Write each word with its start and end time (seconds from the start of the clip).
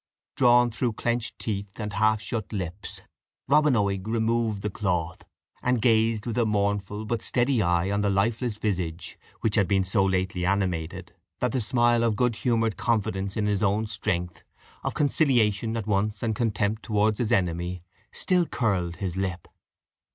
drawn 0.35 0.71
through 0.71 0.91
clenched 0.93 1.37
teeth 1.37 1.69
and 1.79 1.93
half 1.93 2.19
shut 2.19 2.51
lips, 2.51 3.03
Robin 3.47 3.75
Oig 3.75 4.07
removed 4.07 4.63
the 4.63 4.69
cloth, 4.71 5.21
and 5.61 5.79
gazed 5.79 6.25
with 6.25 6.39
a 6.39 6.45
mournful 6.47 7.05
but 7.05 7.21
steady 7.21 7.61
eye 7.61 7.91
on 7.91 8.01
the 8.01 8.09
lifeless 8.09 8.57
visage, 8.57 9.19
which 9.41 9.53
had 9.53 9.67
been 9.67 9.83
so 9.83 10.03
lately 10.03 10.43
animated, 10.43 11.13
that 11.39 11.51
the 11.51 11.61
smile 11.61 12.03
of 12.03 12.15
good 12.15 12.37
humoured 12.37 12.77
confidence 12.77 13.37
in 13.37 13.45
his 13.45 13.61
own 13.61 13.85
strength, 13.85 14.43
of 14.83 14.95
conciliation 14.95 15.77
at 15.77 15.85
once 15.85 16.23
and 16.23 16.33
contempt 16.35 16.81
towards 16.81 17.19
his 17.19 17.31
enemy, 17.31 17.83
still 18.11 18.47
curled 18.47 18.95
his 18.95 19.15
lip. 19.15 19.47